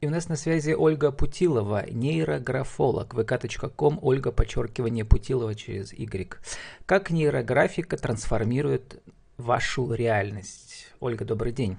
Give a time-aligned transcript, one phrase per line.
[0.00, 6.38] И у нас на связи Ольга Путилова, нейрографолог, vk.com, Ольга, подчеркивание Путилова через Y.
[6.86, 9.02] Как нейрографика трансформирует
[9.38, 10.86] вашу реальность?
[11.00, 11.78] Ольга, добрый день.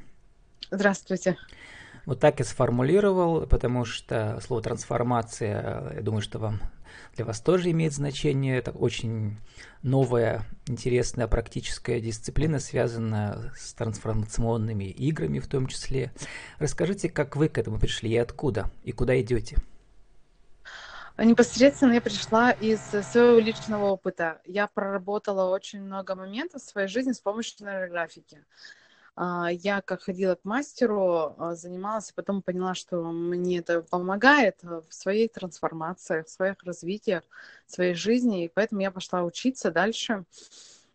[0.69, 1.37] Здравствуйте.
[2.09, 6.59] Вот так я сформулировал, потому что слово трансформация, я думаю, что вам
[7.15, 8.57] для вас тоже имеет значение.
[8.57, 9.37] Это очень
[9.83, 16.11] новая, интересная практическая дисциплина, связанная с трансформационными играми в том числе.
[16.57, 19.57] Расскажите, как вы к этому пришли и откуда, и куда идете?
[21.15, 24.41] Непосредственно я пришла из своего личного опыта.
[24.45, 28.43] Я проработала очень много моментов в своей жизни с помощью нейрографики.
[29.21, 34.63] А, я как ходила к мастеру, а, занималась, и потом поняла, что мне это помогает
[34.63, 37.23] в своей трансформации, в своих развитиях,
[37.67, 40.23] в своей жизни, и поэтому я пошла учиться дальше,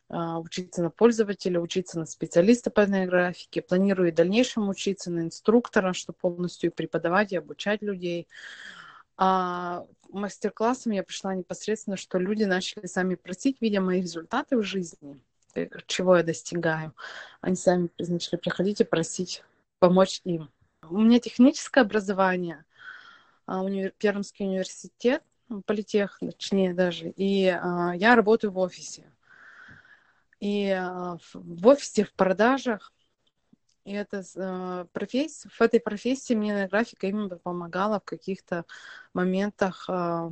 [0.09, 5.93] а, учиться на пользователя, учиться на специалиста по графике, планирую в дальнейшем учиться на инструктора,
[5.93, 8.27] чтобы полностью преподавать и обучать людей.
[9.19, 15.21] А мастер-классом я пришла непосредственно, что люди начали сами просить, видя мои результаты в жизни–
[15.87, 16.95] чего я достигаю.
[17.41, 19.43] Они сами начали приходить и просить
[19.79, 20.51] помочь им.
[20.83, 22.65] У меня техническое образование,
[23.47, 23.93] а, универ...
[23.99, 25.23] Пермский университет,
[25.67, 29.05] политех, точнее даже, и а, я работаю в офисе.
[30.41, 32.93] И а, в офисе, в продажах,
[33.85, 38.65] и это а, профессия, в этой профессии мне графика именно помогала в каких-то
[39.13, 40.31] моментах а,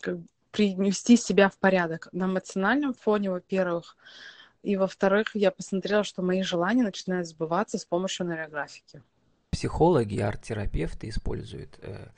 [0.00, 0.18] как,
[0.50, 2.08] привести себя в порядок.
[2.12, 3.96] На эмоциональном фоне, во-первых,
[4.64, 9.02] и во-вторых, я посмотрела, что мои желания начинают сбываться с помощью нейрографики.
[9.50, 12.08] Психологи, арт-терапевты используют э,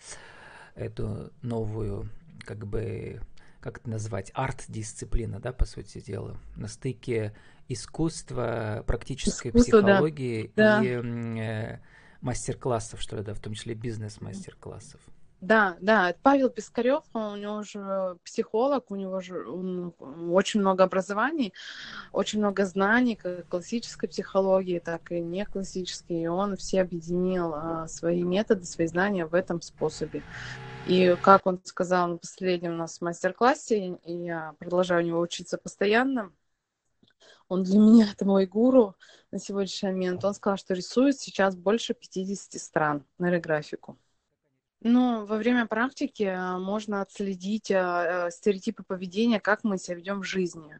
[0.76, 2.08] эту новую,
[2.44, 3.20] как бы,
[3.60, 7.34] как это назвать, арт-дисциплина, да, по сути дела, на стыке
[7.68, 10.82] искусства, практической Искусство, психологии да.
[10.82, 11.80] и э,
[12.20, 15.00] мастер-классов, что ли, да, в том числе бизнес-мастер-классов.
[15.42, 19.92] Да, да, Павел Пискарев, у него же психолог, у него же он,
[20.30, 21.52] очень много образований,
[22.12, 27.86] очень много знаний, как классической психологии, так и не классической, и он все объединил а,
[27.86, 30.22] свои методы, свои знания в этом способе.
[30.86, 35.58] И как он сказал на последнем у нас мастер-классе, и я продолжаю у него учиться
[35.58, 36.32] постоянно,
[37.48, 38.96] он для меня это мой гуру
[39.30, 40.24] на сегодняшний момент.
[40.24, 43.98] Он сказал, что рисует сейчас больше 50 стран на реграфику.
[44.88, 50.20] Ну, во время практики а, можно отследить а, а, стереотипы поведения, как мы себя ведем
[50.20, 50.78] в жизни,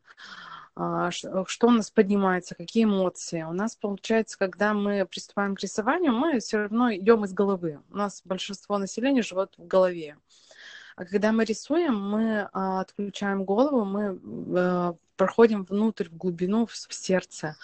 [0.74, 3.42] что у нас поднимается, какие эмоции.
[3.42, 7.80] У нас получается, когда мы приступаем к рисованию, мы все равно идем из головы.
[7.90, 10.18] У нас большинство населения живет в голове.
[10.94, 17.56] А когда мы рисуем, мы отключаем голову, мы проходим внутрь, в глубину, в сердце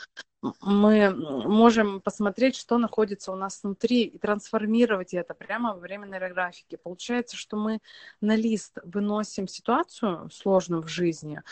[0.60, 6.76] мы можем посмотреть, что находится у нас внутри, и трансформировать это прямо во время нейрографики.
[6.76, 7.80] Получается, что мы
[8.20, 11.42] на лист выносим ситуацию сложную в жизни.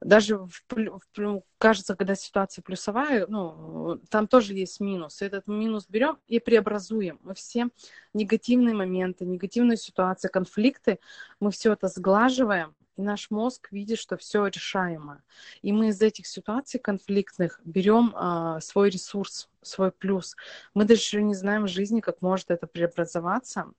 [0.00, 5.22] Даже в, в, кажется, когда ситуация плюсовая, ну, там тоже есть минус.
[5.22, 7.20] Этот минус берем и преобразуем.
[7.22, 7.68] Мы все
[8.12, 10.98] негативные моменты, негативные ситуации, конфликты,
[11.38, 15.22] мы все это сглаживаем, и наш мозг видит, что все решаемо.
[15.62, 20.36] И мы из этих ситуаций конфликтных берем а, свой ресурс, свой плюс.
[20.74, 23.72] Мы даже еще не знаем в жизни, как может это преобразоваться.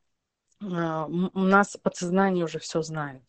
[0.61, 3.23] А, у нас подсознание уже все знает.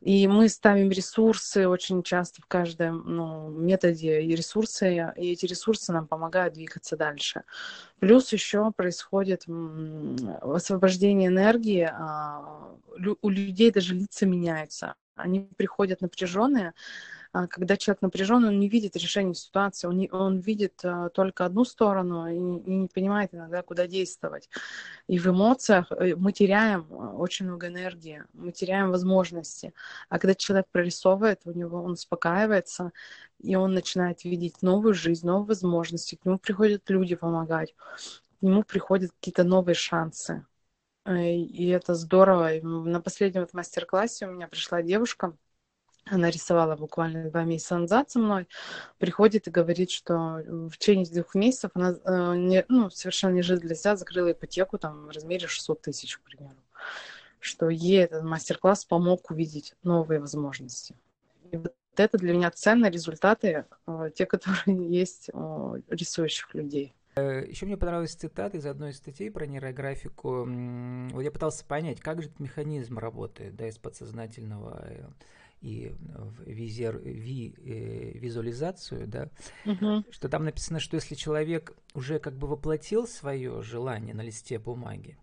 [0.00, 5.92] И мы ставим ресурсы очень часто в каждом ну, методе и ресурсы, и эти ресурсы
[5.92, 7.42] нам помогают двигаться дальше.
[7.98, 9.46] Плюс еще происходит
[10.40, 12.76] освобождение энергии, а,
[13.22, 14.94] у людей даже лица меняются.
[15.16, 16.74] Они приходят напряженные,
[17.32, 21.64] когда человек напряжен, он не видит решения ситуации, он, не, он видит uh, только одну
[21.64, 24.48] сторону и, и не понимает иногда, куда действовать.
[25.06, 29.74] И в эмоциях э, мы теряем а, очень много энергии, мы теряем возможности.
[30.08, 32.92] А когда человек прорисовывает, у него он успокаивается,
[33.38, 37.74] и он начинает видеть новую жизнь, новые возможности, к нему приходят люди помогать,
[38.38, 40.46] к нему приходят какие-то новые шансы.
[41.04, 42.50] Э, и это здорово.
[42.62, 45.36] На последнем вот мастер-классе у меня пришла девушка,
[46.10, 48.48] она рисовала буквально два месяца назад со мной,
[48.98, 53.74] приходит и говорит, что в течение двух месяцев она э, не, ну, совершенно неожиданно для
[53.76, 56.56] себя закрыла ипотеку там, в размере 600 тысяч, к примеру.
[57.40, 60.94] Что ей этот мастер-класс помог увидеть новые возможности.
[61.50, 66.94] И вот это для меня ценные результаты, э, те, которые есть у рисующих людей.
[67.18, 70.46] Э, Еще мне понравилась цитата из одной из статей про нейрографику.
[71.12, 74.84] Вот я пытался понять, как же этот механизм работает, да, из подсознательного
[75.60, 79.30] и в визер, ви, э, визуализацию, да,
[79.64, 80.04] Мгм.
[80.10, 85.18] что там написано, что если человек уже как бы воплотил свое желание на листе бумаги,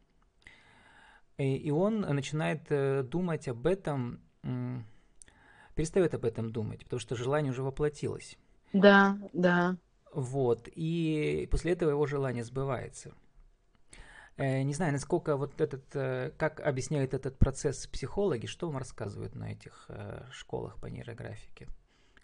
[1.38, 4.20] и, и он начинает э, думать об этом,
[5.76, 8.38] перестает об этом думать, потому что желание уже воплотилось.
[8.74, 9.78] Да, да.
[10.14, 13.14] Вот, и после этого его желание сбывается.
[14.38, 19.36] Э, Не знаю, насколько вот этот, э, как объясняют этот процесс психологи, что вам рассказывают
[19.36, 21.68] на этих э, школах по нейрографике?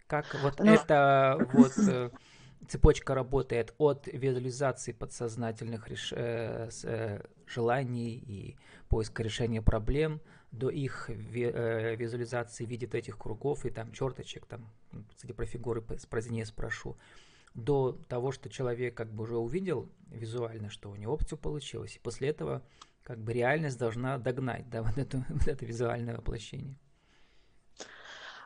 [0.08, 2.10] Как вот Ну, эта вот э,
[2.68, 8.58] цепочка работает от визуализации подсознательных реш- э, э, желаний и
[8.90, 10.20] поиска решения проблем
[10.52, 14.70] до их ви- э, визуализации в виде этих кругов и там черточек, там,
[15.16, 16.98] кстати, про фигуры позднее спрошу,
[17.54, 22.00] до того, что человек как бы уже увидел визуально, что у него все получилось, и
[22.00, 22.62] после этого
[23.04, 26.78] как бы реальность должна догнать, да, вот, эту, вот это визуальное воплощение.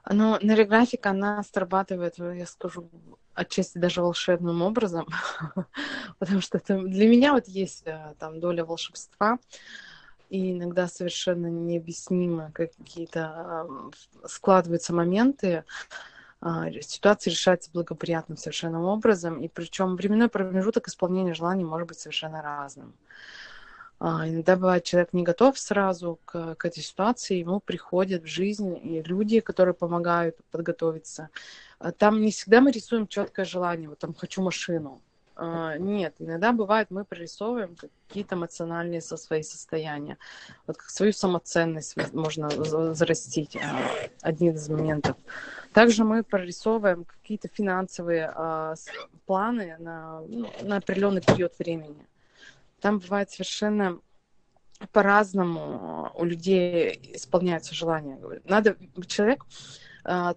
[0.07, 2.89] Но нейрографика, она срабатывает, э, я скажу,
[3.33, 5.07] отчасти даже волшебным образом,
[6.19, 9.39] потому что это, для меня вот есть э, там доля волшебства,
[10.29, 15.63] и иногда совершенно необъяснимо какие-то э, складываются моменты,
[16.81, 22.93] ситуация решается благоприятным совершенно образом, и причем временной промежуток исполнения желаний может быть совершенно разным.
[23.99, 28.77] А, Иногда бывает, человек не готов сразу к, к этой ситуации, ему приходят в жизнь
[28.83, 31.29] и люди, которые помогают подготовиться.
[31.79, 35.01] А Там не всегда мы рисуем четкое желание, вот там хочу машину.
[35.37, 37.75] А, Нет, иногда бывает, мы прорисовываем
[38.07, 40.17] какие-то эмоциональные со свои состояния.
[40.67, 43.79] Вот как свою самоценность можно за- зарастить, а,
[44.21, 45.17] один из моментов.
[45.75, 48.75] Также мы прорисовываем какие-то финансовые а,
[49.25, 52.07] планы на, ну, на определенный период времени.
[52.79, 53.99] Там бывает совершенно
[54.93, 58.17] по-разному у людей исполняются желания.
[58.45, 59.45] Надо человек,
[60.05, 60.33] а,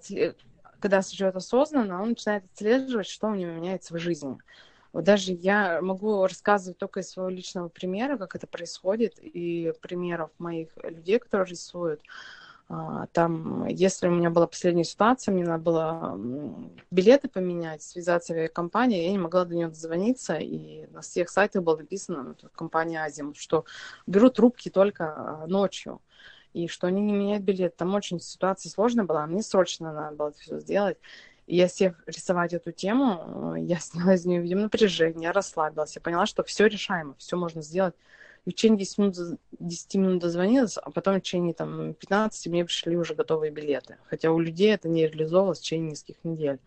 [0.81, 4.39] когда живет осознанно, он начинает отслеживать, что у него меняется в жизни.
[4.93, 10.31] Вот даже я могу рассказывать только из своего личного примера, как это происходит, и примеров
[10.39, 12.01] моих людей, которые рисуют.
[12.03, 12.48] А,
[13.13, 16.21] Там, если у меня была последняя ситуация, мне надо было
[16.91, 21.63] билеты поменять, связаться с авиакомпанией, я не могла до нее дозвониться, и на всех сайтах
[21.63, 23.65] было написано, ну, компания Азимут, что
[24.07, 26.03] берут трубки только а, ночью,
[26.53, 27.75] и что они не меняют билет.
[27.77, 30.99] Там очень ситуация сложная была, мне срочно надо было все сделать.
[31.47, 36.03] Я сев рисовать эту тему, э, я сняла из нее видимо напряжение, я расслабилась, я
[36.03, 37.95] поняла, что все решаемо, все можно сделать.
[38.47, 39.17] И в течение 10 минут,
[39.59, 43.99] 10 минут дозвонилась, а потом в течение там, 15 мне пришли уже готовые билеты.
[44.09, 46.59] Хотя у людей это не реализовалось в течение нескольких недель.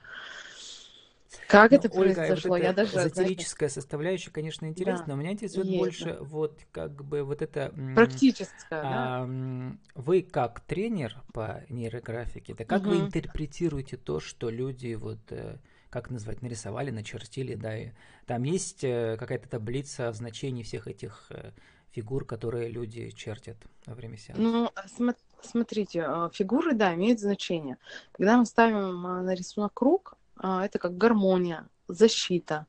[1.48, 2.56] Как Ну, это Ольга, произошло?
[2.56, 6.60] вот я даже, знаете, эзотерическая составляющая, конечно, интересна, Да, но меня интересует есть, больше вот
[6.72, 7.74] как бы вот это...
[7.94, 9.14] практическая, да?
[9.14, 13.00] а, м, вы как тренер по нейрографике, да как вы Мгм.
[13.00, 15.58] интерпретируете то, что люди вот э,
[15.92, 17.92] как назвать, нарисовали, начертили, да, и
[18.26, 21.52] там есть э, какая-то таблица значений всех этих э,
[21.92, 24.42] фигур, которые люди чертят во время сеанса.
[24.42, 27.78] Ну, а смо- смотрите, а, фигуры, да, имеют значение.
[28.14, 32.66] Когда мы ставим на рисунок круг, это как гармония, защита.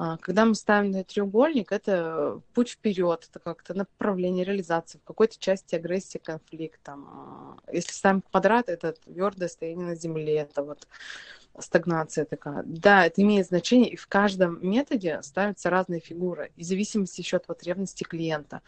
[0.00, 5.36] А, Когда мы ставим на треугольник, это путь вперед, это как-то направление реализации в какой-то
[5.40, 6.80] части агрессии, конфликт.
[6.84, 7.60] Там.
[7.72, 10.86] Если ставим квадрат, это твердое стояние на земле, это вот
[11.60, 12.62] стагнация такая.
[12.66, 17.38] Да, это имеет значение, и в каждом методе ставятся разные фигуры, и в зависимости еще
[17.38, 18.62] от потребностей клиента.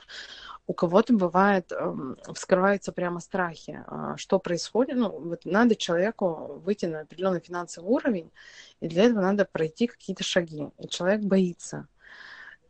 [0.66, 4.96] У кого-то бывает, эм, вскрываются прямо страхи, а, что происходит.
[4.96, 8.30] Ну, вот надо человеку выйти на определенный финансовый уровень,
[8.80, 10.68] и для этого надо пройти какие-то шаги.
[10.78, 11.88] И человек боится.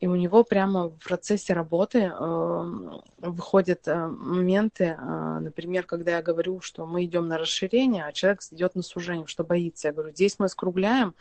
[0.00, 6.22] И у него прямо в процессе работы эм, выходят э, моменты, э, например, когда я
[6.22, 9.88] говорю, что мы идем на расширение, а человек идет на сужение, что боится.
[9.88, 11.14] Я говорю, здесь мы скругляем,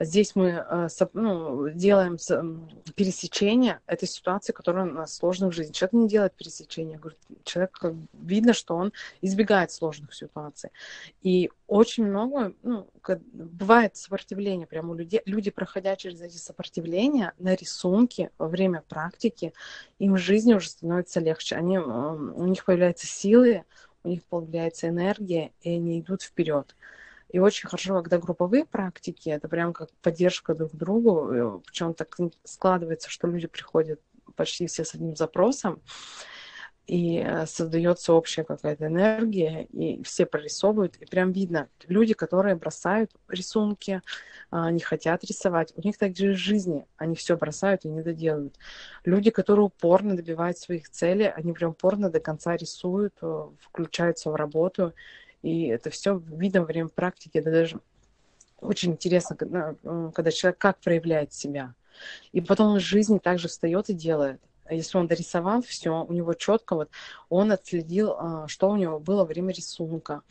[0.00, 2.16] здесь мы э, ну, делаем
[2.94, 5.72] пересечение этой ситуации, которая у нас сложна в жизни.
[5.72, 7.00] Человек не делает пересечения.
[7.44, 7.78] Человек
[8.14, 10.70] видно, что он избегает сложных ситуаций.
[11.22, 12.88] И очень много, ну,
[13.32, 15.20] бывает сопротивление прямо у людей.
[15.26, 19.52] Люди, проходя через эти сопротивления на рисунке во время практики,
[19.98, 21.56] им жизни уже становится легче.
[21.56, 23.64] Они, у них появляются силы,
[24.02, 26.74] у них появляется энергия, и они идут вперед.
[27.32, 33.08] И очень хорошо, когда групповые практики, это прям как поддержка друг другу, причем так складывается,
[33.08, 34.00] что люди приходят
[34.34, 35.80] почти все с одним запросом,
[36.90, 43.12] и э, создается общая какая-то энергия, и все прорисовывают, и прям видно, люди, которые бросают
[43.28, 44.02] рисунки,
[44.50, 48.56] а, не хотят рисовать, у них так же жизни, они все бросают и не доделают.
[49.04, 54.34] Люди, которые упорно добивают своих целей, они прям упорно до конца рисуют, э, включаются в
[54.34, 54.92] работу,
[55.42, 57.38] И это все видно во время практики.
[57.38, 57.80] Это даже
[58.60, 59.74] очень интересно, когда,
[60.14, 61.74] когда человек как проявляет себя.
[62.32, 64.40] И потом в жизни также встает и делает.
[64.70, 66.90] А если он дорисовал все, у него четко вот
[67.28, 70.22] он отследил, а, что у него было во время рисунка.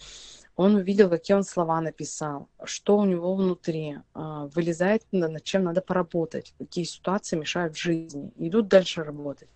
[0.56, 5.82] Он увидел, какие он слова написал, что у него внутри, а, вылезает, над чем надо
[5.82, 8.32] поработать, какие ситуации мешают в жизни.
[8.38, 9.50] идут дальше работать.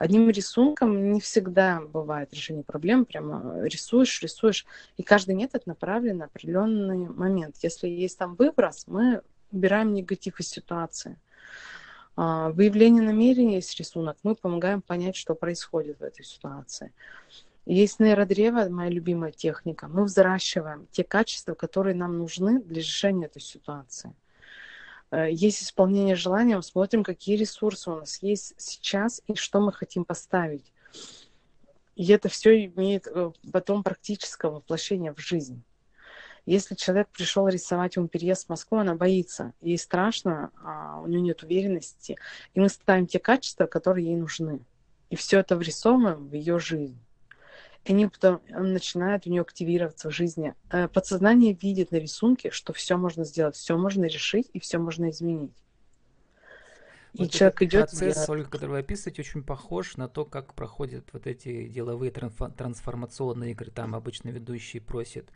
[0.00, 3.04] Одним рисунком не всегда бывает решение проблем.
[3.04, 4.64] Прямо рисуешь, рисуешь.
[4.96, 7.56] И каждый метод направлен на определенный момент.
[7.60, 9.20] Если есть там выброс, мы
[9.52, 11.18] убираем негатив из ситуации.
[12.16, 14.16] А, выявление намерения есть рисунок.
[14.22, 16.94] Мы помогаем понять, что происходит в этой ситуации.
[17.66, 19.86] Есть нейродрево, моя любимая техника.
[19.86, 24.14] Мы взращиваем те качества, которые нам нужны для решения этой ситуации.
[25.12, 30.04] Есть исполнение желания, мы смотрим, какие ресурсы у нас есть сейчас и что мы хотим
[30.04, 30.72] поставить.
[31.96, 35.62] И это все имеет э, потом практическое воплощение в жизнь.
[36.46, 41.20] Если человек пришел рисовать, ему переезд в Москву, она боится, ей страшно, а у нее
[41.20, 42.16] нет уверенности,
[42.54, 44.60] и мы ставим те качества, которые ей нужны.
[45.10, 46.98] И все это врисовываем в ее жизнь.
[47.84, 50.54] И они потом начинают у нее активироваться в жизни.
[50.70, 55.10] Э, подсознание видит на рисунке, что все можно сделать, все можно решить и все можно
[55.10, 55.54] изменить.
[57.14, 57.90] И вот человек идет.
[57.90, 63.52] Процесс, Ольга, который вы описываете, очень похож на то, как проходят вот эти деловые трансформационные
[63.52, 63.70] игры.
[63.70, 65.28] Там обычно ведущий просит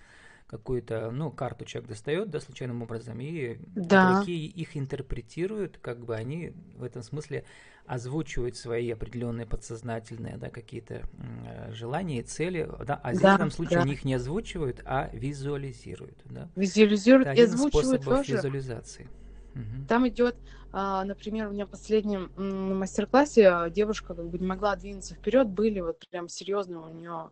[0.46, 4.14] какую-то, ну, карту человек достает, да, случайным образом, и да.
[4.14, 7.44] игроки их интерпретируют, как бы они в этом смысле
[7.86, 11.02] озвучивают свои определенные подсознательные, да, какие-то
[11.70, 13.82] желания и цели, да, а здесь да, в данном случае да.
[13.82, 16.48] они их не озвучивают, а визуализируют, да.
[16.56, 18.34] Визуализируют Это и озвучивают тоже.
[18.34, 19.08] визуализации.
[19.54, 19.86] Угу.
[19.88, 20.36] Там идет,
[20.72, 22.30] а, например, у меня в последнем
[22.78, 27.30] мастер-классе девушка как бы не могла двинуться вперед, были вот прям серьезные у нее а,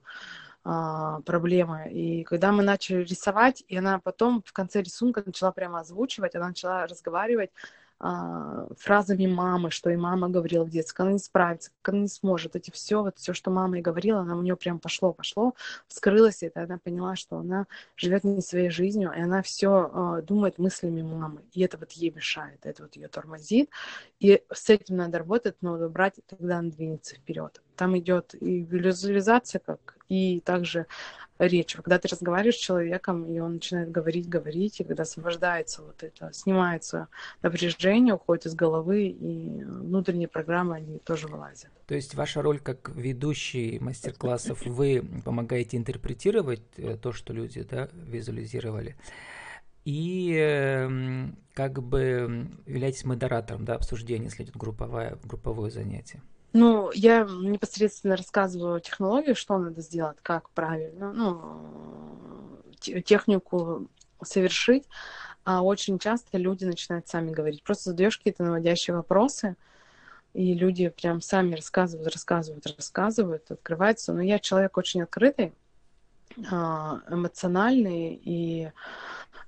[0.63, 1.91] проблемы.
[1.91, 6.49] И когда мы начали рисовать, и она потом в конце рисунка начала прямо озвучивать, она
[6.49, 7.51] начала разговаривать
[8.05, 12.03] а, фразами мамы, что и мама говорила в детстве, как она не справится, как она
[12.03, 12.57] не сможет.
[12.57, 15.55] Эти все, вот все, что мама и говорила, она у нее прям пошло, пошло,
[15.87, 20.59] вскрылось, это она поняла, что она живет не своей жизнью, и она все э, думает
[20.59, 21.43] мыслями мамы.
[21.53, 23.71] И это вот ей мешает, это вот ее тормозит.
[24.19, 27.63] И с этим надо работать, но брать, тогда она двинется вперед.
[27.77, 30.87] Там идет и визуализация, как и также
[31.39, 31.75] речь.
[31.75, 36.31] Когда ты разговариваешь с человеком, и он начинает говорить, говорить, и когда освобождается вот это,
[36.35, 37.09] снимается
[37.41, 41.71] напряжение, уходит из головы, и внутренние программы, они тоже вылазят.
[41.87, 47.89] То есть ваша роль как ведущий мастер-классов, вы помогаете интерпретировать э, то, что люди да,
[47.93, 48.97] визуализировали,
[49.87, 56.21] и э, как бы являетесь модератором да, обсуждения, если идет групповое, групповое занятие.
[56.53, 62.61] Ну, я непосредственно рассказываю технологию, что надо сделать, как правильно, ну,
[63.05, 63.89] технику
[64.23, 64.87] совершить.
[65.45, 67.63] А очень часто люди начинают сами говорить.
[67.65, 69.57] Просто задаешь какие-то наводящие вопросы,
[70.35, 74.13] и люди прям сами рассказывают, рассказывают, рассказывают, открываются.
[74.13, 75.53] Но я человек очень открытый,
[76.51, 78.71] а, эмоциональный, и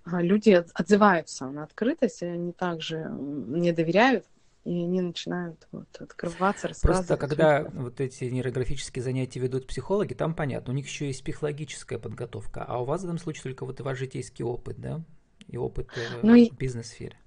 [0.04, 4.26] а, люди отзываются на открытость, они также мне доверяют,
[4.64, 7.06] и они начинают вот, открываться, рассказывать.
[7.06, 11.98] Просто когда вот эти нейрографические занятия ведут психологи, там понятно, у них еще есть психологическая
[11.98, 15.02] подготовка, а у вас в данном случае только вот ваш житейский опыт, да,
[15.48, 17.18] и опыт э, ну, в бизнес-сфере.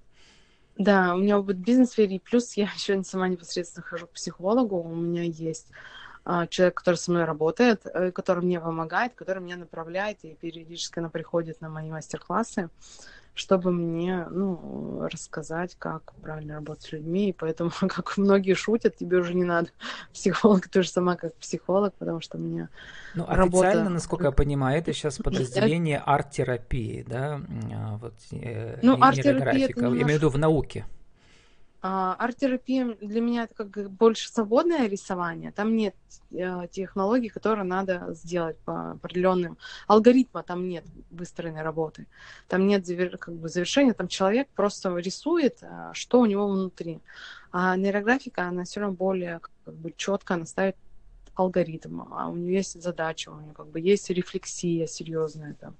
[0.76, 4.82] Да, у меня опыт в бизнес-сфере, и плюс я еще сама непосредственно хожу к психологу,
[4.82, 5.68] у меня есть
[6.50, 11.08] человек, который со мной работает, э, который мне помогает, который меня направляет, и периодически она
[11.08, 12.68] приходит на мои мастер-классы
[13.38, 17.30] чтобы мне, ну, рассказать, как правильно работать с людьми.
[17.30, 19.68] И поэтому, как многие шутят, тебе уже не надо
[20.12, 22.68] психолог, ты же сама как психолог, потому что у меня
[23.14, 23.68] Ну, работа...
[23.68, 27.40] официально, насколько я понимаю, это сейчас подразделение арт-терапии, да?
[27.72, 29.68] А, вот, э, ну, арт-терапия...
[29.68, 30.84] Я имею в виду в науке.
[31.80, 35.52] А, арт-терапия для меня это как больше свободное рисование.
[35.52, 35.94] Там нет
[36.32, 40.42] э, технологий, которые надо сделать по определенным алгоритма.
[40.42, 42.08] Там нет выстроенной работы.
[42.48, 42.84] Там нет
[43.20, 43.92] как бы завершения.
[43.92, 47.00] Там человек просто рисует, э, что у него внутри.
[47.52, 50.76] А нейрографика, она все равно более как бы четко, она ставит
[51.36, 52.02] алгоритм.
[52.10, 55.76] А у нее есть задача, у нее как бы есть рефлексия серьезная там.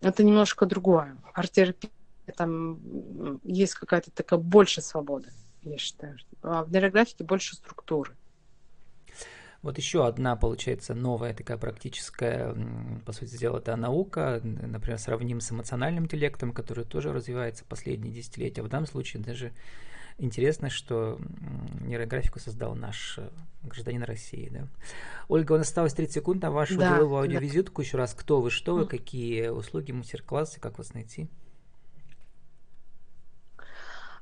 [0.00, 1.18] Это немножко другое.
[1.34, 1.90] Арт-терапия
[2.30, 5.30] там есть какая-то такая больше свободы,
[5.62, 6.16] я считаю.
[6.42, 8.16] А в нейрографике больше структуры.
[9.62, 12.56] Вот еще одна, получается, новая такая практическая,
[13.04, 18.62] по сути дела, это наука, например, сравним с эмоциональным интеллектом, который тоже развивается последние десятилетия.
[18.62, 19.52] В данном случае даже
[20.16, 21.18] интересно, что
[21.80, 23.28] нейрографику создал наш э,
[23.62, 24.48] гражданин России.
[24.50, 24.66] Да?
[25.28, 27.82] Ольга, у нас осталось 30 секунд на вашу да, деловую аудиовизитку.
[27.82, 27.86] Да.
[27.86, 31.28] Еще раз, кто вы, что вы, какие услуги, мастер-классы, как вас найти?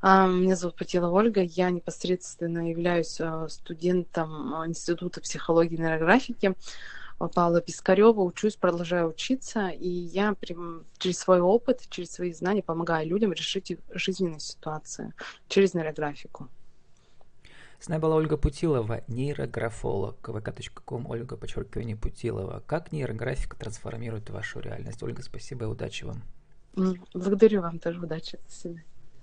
[0.00, 6.54] А, меня зовут Патила Ольга, я непосредственно являюсь а, студентом а, Института психологии и нейрографики
[7.34, 10.36] Павла Пискарева, учусь, продолжаю учиться, и я
[10.98, 15.12] через свой опыт, через свои знания помогаю людям решить их жизненные ситуации
[15.48, 16.48] через нейрографику.
[17.80, 22.62] С нами была Ольга Путилова, нейрографолог, vk.com, Ольга, подчеркивание, Путилова.
[22.66, 25.02] Как нейрографика трансформирует вашу реальность?
[25.02, 26.22] Ольга, спасибо и удачи вам.
[27.14, 28.38] Благодарю вам тоже, удачи.
[28.46, 28.84] До свидания.